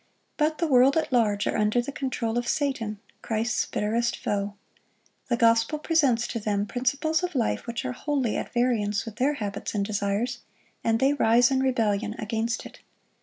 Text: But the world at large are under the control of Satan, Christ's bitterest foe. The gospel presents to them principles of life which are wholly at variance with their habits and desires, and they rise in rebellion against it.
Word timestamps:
But 0.35 0.57
the 0.57 0.65
world 0.65 0.97
at 0.97 1.13
large 1.13 1.45
are 1.45 1.55
under 1.55 1.79
the 1.79 1.91
control 1.91 2.35
of 2.39 2.47
Satan, 2.47 2.99
Christ's 3.21 3.67
bitterest 3.67 4.17
foe. 4.17 4.55
The 5.27 5.37
gospel 5.37 5.77
presents 5.77 6.25
to 6.29 6.39
them 6.39 6.65
principles 6.65 7.21
of 7.21 7.35
life 7.35 7.67
which 7.67 7.85
are 7.85 7.91
wholly 7.93 8.35
at 8.35 8.51
variance 8.51 9.05
with 9.05 9.17
their 9.17 9.35
habits 9.35 9.75
and 9.75 9.85
desires, 9.85 10.39
and 10.83 10.99
they 10.99 11.13
rise 11.13 11.51
in 11.51 11.59
rebellion 11.61 12.15
against 12.17 12.65
it. 12.65 12.79